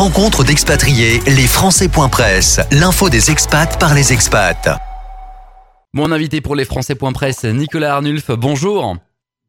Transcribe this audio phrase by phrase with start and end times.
[0.00, 4.70] Rencontre d'expatriés, les Français.press, l'info des expats par les expats.
[5.92, 8.96] Mon invité pour les Français.press, Nicolas Arnulf, bonjour.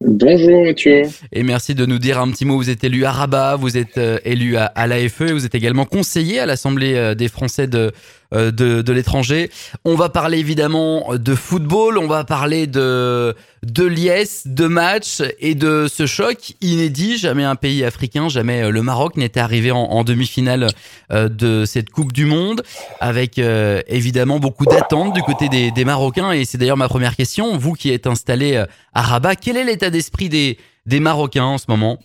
[0.02, 1.04] Bonjour Mathieu.
[1.32, 2.58] Et merci de nous dire un petit mot.
[2.58, 5.56] Vous êtes élu à Rabat, vous êtes euh, élu à, à l'AFE et vous êtes
[5.56, 7.94] également conseiller à l'Assemblée euh, des Français de,
[8.32, 9.50] de, de l'étranger.
[9.86, 15.56] On va parler évidemment de football, on va parler de, de liesse, de match et
[15.56, 17.18] de ce choc inédit.
[17.18, 20.68] Jamais un pays africain, jamais le Maroc n'était arrivé en, en demi-finale
[21.12, 22.64] de cette Coupe du Monde
[23.00, 26.32] avec évidemment beaucoup d'attentes du côté des, des Marocains.
[26.32, 27.58] Et c'est d'ailleurs ma première question.
[27.58, 28.64] Vous qui êtes installé
[28.94, 32.00] à Rabat, quel est l'état d'esprit des, des Marocains en ce moment?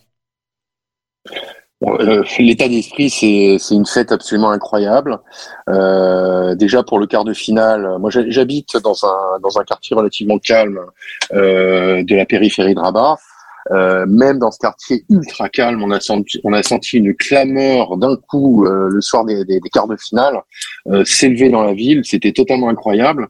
[1.83, 5.19] Euh, L'état d'esprit, c'est une fête absolument incroyable.
[5.69, 10.39] Euh, déjà pour le quart de finale, moi j'habite dans un dans un quartier relativement
[10.39, 10.79] calme
[11.33, 13.17] euh, de la périphérie de Rabat.
[13.71, 17.97] Euh, même dans ce quartier ultra calme, on a senti, on a senti une clameur
[17.97, 20.41] d'un coup euh, le soir des, des, des, quarts de finale
[20.87, 22.01] euh, s'élever dans la ville.
[22.03, 23.27] C'était totalement incroyable.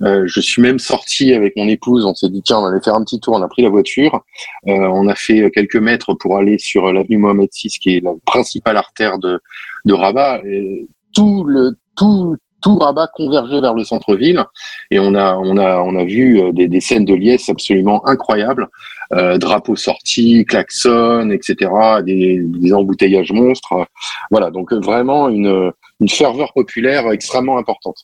[0.00, 2.04] je suis même sorti avec mon épouse.
[2.04, 3.34] On s'est dit tiens, on allait faire un petit tour.
[3.34, 4.24] On a pris la voiture.
[4.64, 8.76] on a fait quelques mètres pour aller sur l'avenue Mohamed VI, qui est la principale
[8.76, 9.40] artère de,
[9.84, 10.40] de Rabat.
[10.44, 14.44] Et tout le tout tout Rabat convergeait vers le centre-ville
[14.90, 18.06] et on a on a on a vu euh, des, des scènes de liesse absolument
[18.06, 18.68] incroyables,
[19.12, 21.70] euh, drapeaux sortis, klaxons, etc.,
[22.04, 23.86] des, des embouteillages monstres,
[24.30, 27.96] voilà donc vraiment une une ferveur populaire extrêmement importante.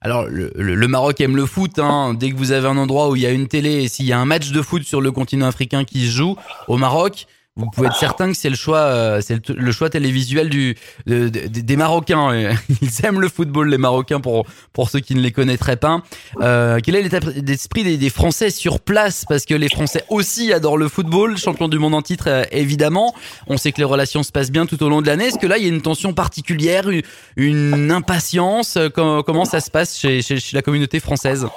[0.00, 1.78] Alors le, le, Maroc aime le foot.
[1.78, 2.14] Hein.
[2.14, 4.12] Dès que vous avez un endroit où il y a une télé et s'il y
[4.12, 6.36] a un match de foot sur le continent africain qui se joue
[6.68, 7.26] au Maroc,
[7.58, 11.76] vous pouvez être certain que c'est le choix, euh, c'est le, choix télévisuel du, des
[11.76, 12.54] Marocains.
[12.82, 16.00] Ils aiment le football, les Marocains, pour, pour ceux qui ne les connaîtraient pas.
[16.40, 19.24] Euh, quel est l'état d'esprit des, des, Français sur place?
[19.28, 23.12] Parce que les Français aussi adorent le football, champion du monde en titre, euh, évidemment.
[23.48, 25.26] On sait que les relations se passent bien tout au long de l'année.
[25.26, 26.88] Est-ce que là, il y a une tension particulière,
[27.36, 28.78] une, impatience?
[28.94, 31.48] Comment, comment, ça se passe chez, chez, chez la communauté française?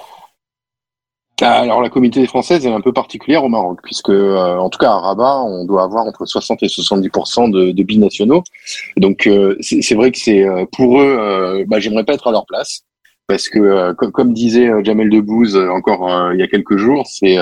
[1.61, 4.91] Alors la communauté française est un peu particulière au Maroc, puisque euh, en tout cas
[4.91, 7.09] à Rabat, on doit avoir entre 60 et 70
[7.51, 8.44] de, de binationaux.
[8.97, 12.45] Donc euh, c'est vrai que c'est euh, pour eux, bah, j'aimerais pas être à leur
[12.45, 12.81] place,
[13.27, 17.38] parce que comme, disait Jamel Debbouze encore il y a quelques jours, c'est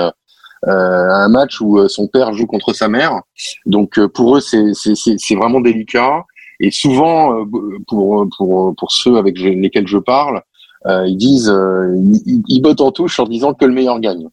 [0.66, 3.20] un match où son père joue contre sa mère.
[3.66, 6.24] Donc pour eux, c'est vraiment délicat.
[6.62, 7.46] Et souvent,
[7.88, 10.49] pour, pour, pour ceux avec lesquels je parle, euh,
[10.86, 11.94] ils disent, euh,
[12.26, 14.28] ils, ils, bottent en touche en disant que le meilleur gagne.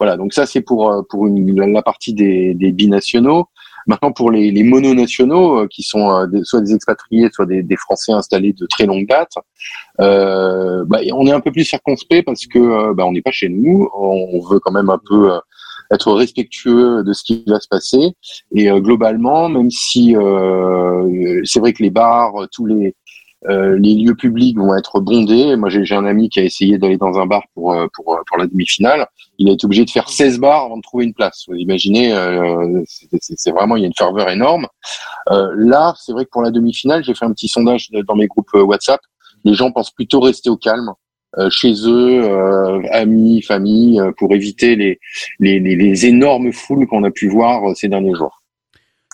[0.00, 3.46] Voilà, donc ça c'est pour euh, pour une, la partie des, des binationaux.
[3.88, 8.52] Maintenant, pour les, les mononationaux, qui sont soit des expatriés, soit des, des, Français installés
[8.52, 9.32] de très longue date,
[10.00, 13.48] euh, bah, on est un peu plus circonspect parce que bah, on n'est pas chez
[13.48, 13.90] nous.
[13.96, 15.32] On veut quand même un peu
[15.90, 18.12] être respectueux de ce qui va se passer.
[18.54, 20.14] Et globalement, même si
[21.44, 22.94] c'est vrai que les bars, tous les
[23.48, 25.56] euh, les lieux publics vont être bondés.
[25.56, 28.46] Moi, j'ai un ami qui a essayé d'aller dans un bar pour, euh, pour, la
[28.46, 29.06] demi-finale.
[29.38, 31.44] Il a été obligé de faire 16 bars avant de trouver une place.
[31.48, 34.68] Vous imaginez, euh, c'est vraiment, il y a une ferveur énorme.
[35.28, 38.52] Là, c'est vrai que pour la demi-finale, j'ai fait un petit sondage dans mes groupes
[38.54, 39.00] WhatsApp.
[39.44, 40.92] Les gens pensent plutôt rester au calme.
[41.50, 42.22] chez eux,
[42.92, 44.98] amis, famille, pour éviter les,
[45.40, 48.41] les énormes foules qu'on a pu voir ces derniers jours.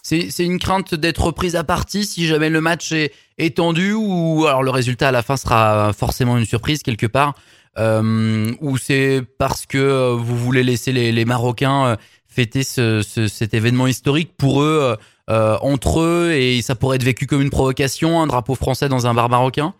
[0.08, 4.46] C'est une crainte d'être prise à partie si jamais le match est, est, tendu ou
[4.46, 7.34] alors le résultat à la fin sera forcément une surprise quelque part
[7.78, 13.52] euh, ou c'est parce que vous voulez laisser les, Marocains euh, fêter ce, ce, cet
[13.52, 14.96] événement historique pour eux
[15.28, 19.06] euh, entre eux et ça pourrait être vécu comme une provocation un drapeau français dans
[19.06, 19.74] un bar marocain?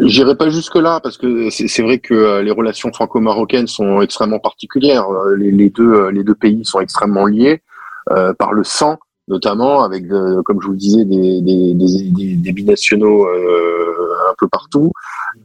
[0.00, 4.38] J'irai pas jusque là parce que c'est vrai que euh, les relations franco-marocaines sont extrêmement
[4.38, 5.06] particulières.
[5.36, 7.60] Les deux pays sont extrêmement liés.
[8.10, 8.98] Euh, par le sang
[9.28, 10.06] notamment avec,
[10.44, 14.92] comme je vous le disais, des, des, des, des binationaux euh, un peu partout,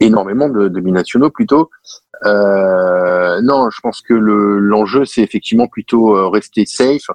[0.00, 1.70] énormément de, de binationaux plutôt.
[2.26, 7.08] Euh, non, je pense que l'enjeu, c'est effectivement plutôt euh, rester safe.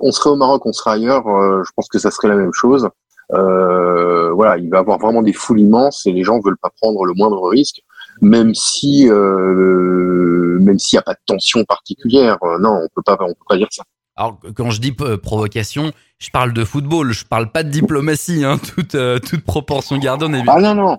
[0.00, 1.24] on serait au Maroc, on serait ailleurs,
[1.64, 2.88] je pense que ça serait la même chose.
[3.30, 7.04] voilà, il va y avoir vraiment des foules immenses et les gens veulent pas prendre
[7.04, 7.80] le moindre risque,
[8.20, 12.38] même si, même s'il n'y a pas de tension particulière.
[12.60, 13.82] non, on peut pas, on peut pas dire ça.
[14.16, 18.44] Alors quand je dis euh, provocation, je parle de football, je parle pas de diplomatie,
[18.44, 20.24] hein, toute, euh, toute proportion gardée.
[20.26, 20.52] On est bien...
[20.56, 20.98] Ah non non.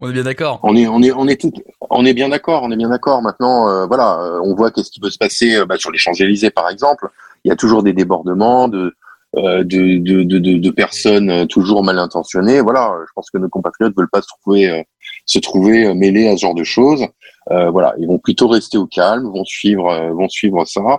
[0.00, 0.60] On est bien d'accord.
[0.64, 1.52] On est on est on est tout,
[1.88, 3.22] on est bien d'accord, on est bien d'accord.
[3.22, 6.50] Maintenant, euh, voilà, on voit qu'est-ce qui peut se passer bah, sur les Champs Élysées
[6.50, 7.08] par exemple.
[7.44, 8.94] Il y a toujours des débordements de
[9.34, 12.62] de, de, de, de, personnes toujours mal intentionnées.
[12.62, 14.84] Voilà, je pense que nos compatriotes veulent pas se trouver
[15.26, 17.06] se trouver mêlés à ce genre de choses.
[17.48, 20.98] voilà, ils vont plutôt rester au calme, vont suivre vont suivre ça.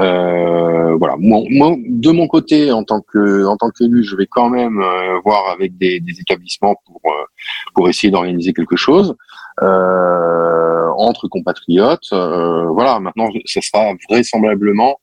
[0.00, 1.16] Euh, voilà.
[1.18, 4.80] Moi, moi, de mon côté, en tant que en tant qu'élu, je vais quand même
[4.80, 7.24] euh, voir avec des, des établissements pour euh,
[7.74, 9.14] pour essayer d'organiser quelque chose
[9.62, 12.08] euh, entre compatriotes.
[12.10, 13.00] voilà.
[13.00, 14.98] Maintenant, ça sera vraisemblablement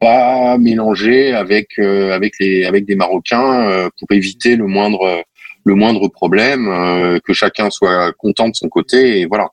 [0.00, 5.22] pas mélangé avec avec les avec des Marocains pour éviter le moindre
[5.64, 9.48] le moindre problème, que chacun soit content de son côté et voilà.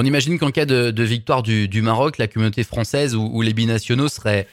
[0.00, 4.46] On imagine qu'en cas de, victoire du, Maroc, la communauté française ou, les binationaux seraient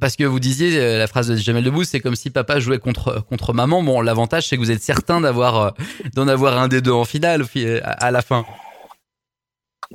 [0.00, 2.78] parce que vous disiez euh, la phrase de Jamel Debbouze, c'est comme si papa jouait
[2.78, 3.82] contre maman.
[3.84, 5.70] Bon, l'avantage c'est que vous êtes certain euh,
[6.14, 7.44] d'en avoir un des deux en finale
[7.84, 8.44] à la fin.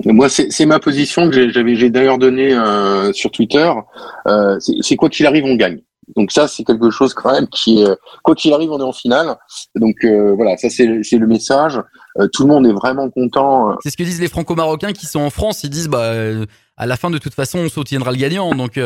[0.06, 3.70] Moi, c'est ma position que j'avais j'ai d'ailleurs donnée euh, sur Twitter.
[4.58, 5.80] c'est quoi qu'il arrive, on gagne.
[6.16, 8.92] Donc ça, c'est quelque chose quand même qui, euh, quoi qu'il arrive, on est en
[8.92, 9.36] finale.
[9.74, 11.80] Donc euh, voilà, ça c'est le message.
[12.18, 13.76] Euh, tout le monde est vraiment content.
[13.82, 15.64] C'est ce que disent les Franco-Marocains qui sont en France.
[15.64, 16.12] Ils disent, bah,
[16.76, 18.54] à la fin de toute façon, on soutiendra le gagnant.
[18.54, 18.78] Donc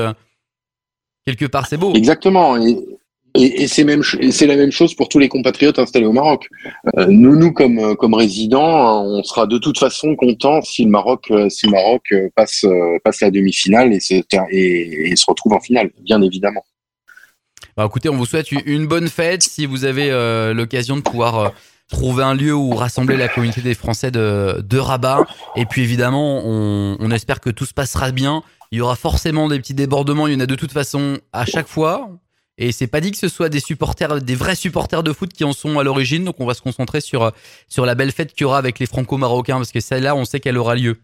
[1.25, 1.93] quelque part, c'est beau.
[1.95, 2.57] Exactement.
[2.57, 2.79] Et,
[3.39, 6.49] et, c'est même, c'est la même chose pour tous les compatriotes installés au Maroc.
[7.09, 11.67] nous, nous comme comme résidents, on sera de toute façon content si le Maroc, si
[11.67, 12.65] le Maroc passe
[13.05, 13.99] passe la demi-finale et,
[14.51, 16.65] et, et se retrouve en finale, bien évidemment.
[17.77, 19.43] Bah, écoutez, on vous souhaite une bonne fête.
[19.43, 21.49] Si vous avez euh, l'occasion de pouvoir euh,
[21.91, 25.25] trouver un lieu où rassembler la communauté des Français de, de Rabat.
[25.57, 28.43] Et puis évidemment, on, espère que tout se passera bien.
[28.73, 30.27] Il y aura forcément des petits débordements.
[30.27, 32.11] Il y en a de toute façon à chaque fois.
[32.59, 35.45] Et c'est pas dit que ce soit des supporters, des vrais supporters de foot qui
[35.45, 36.25] en sont à l'origine.
[36.25, 37.31] Donc on va se concentrer sur,
[37.69, 40.41] sur la belle fête qu'il y aura avec les Franco-Marocains parce que celle-là, on sait
[40.41, 40.97] qu'elle aura lieu.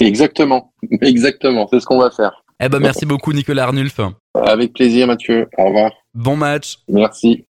[0.00, 0.72] Exactement,
[1.02, 1.68] exactement.
[1.70, 2.43] C'est ce qu'on va faire.
[2.64, 4.00] Eh ben merci beaucoup Nicolas Arnulf.
[4.34, 5.46] Avec plaisir Mathieu.
[5.58, 5.92] Au revoir.
[6.14, 6.78] Bon match.
[6.88, 7.42] Merci.